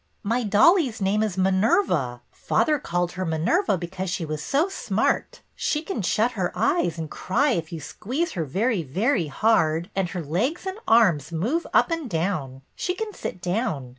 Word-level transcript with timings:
'My 0.33 0.41
dolly's 0.41 0.99
name 0.99 1.21
is 1.21 1.37
Minerva. 1.37 2.21
Father 2.31 2.79
called 2.79 3.11
her 3.11 3.23
Minerva 3.23 3.77
because 3.77 4.09
she 4.09 4.25
was 4.25 4.41
so 4.41 4.67
smart; 4.67 5.41
she 5.55 5.83
can 5.83 6.01
shut 6.01 6.31
her 6.31 6.51
eyes 6.55 6.97
and 6.97 7.07
cry 7.07 7.51
if 7.51 7.71
you 7.71 7.79
squeeze 7.79 8.31
her 8.31 8.43
very, 8.43 8.81
very 8.81 9.27
hard, 9.27 9.91
and 9.95 10.09
her 10.09 10.23
legs 10.23 10.65
and 10.65 10.79
arms 10.87 11.31
move 11.31 11.67
up 11.71 11.91
and 11.91 12.09
down; 12.09 12.63
she 12.75 12.95
can 12.95 13.13
sit 13.13 13.43
down. 13.43 13.89